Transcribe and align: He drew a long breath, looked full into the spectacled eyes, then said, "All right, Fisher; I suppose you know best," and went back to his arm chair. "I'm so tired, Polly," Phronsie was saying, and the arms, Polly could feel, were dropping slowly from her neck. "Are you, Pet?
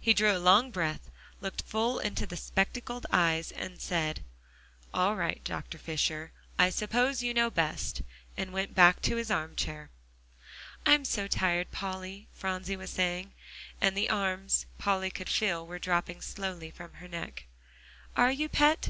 He 0.00 0.14
drew 0.14 0.36
a 0.36 0.40
long 0.42 0.72
breath, 0.72 1.12
looked 1.40 1.62
full 1.62 2.00
into 2.00 2.26
the 2.26 2.36
spectacled 2.36 3.06
eyes, 3.12 3.52
then 3.56 3.78
said, 3.78 4.24
"All 4.92 5.14
right, 5.14 5.48
Fisher; 5.78 6.32
I 6.58 6.70
suppose 6.70 7.22
you 7.22 7.32
know 7.32 7.50
best," 7.52 8.02
and 8.36 8.52
went 8.52 8.74
back 8.74 9.00
to 9.02 9.14
his 9.14 9.30
arm 9.30 9.54
chair. 9.54 9.90
"I'm 10.84 11.04
so 11.04 11.28
tired, 11.28 11.70
Polly," 11.70 12.26
Phronsie 12.32 12.74
was 12.76 12.90
saying, 12.90 13.32
and 13.80 13.96
the 13.96 14.10
arms, 14.10 14.66
Polly 14.76 15.08
could 15.08 15.28
feel, 15.28 15.64
were 15.64 15.78
dropping 15.78 16.20
slowly 16.20 16.72
from 16.72 16.94
her 16.94 17.06
neck. 17.06 17.44
"Are 18.16 18.32
you, 18.32 18.48
Pet? 18.48 18.88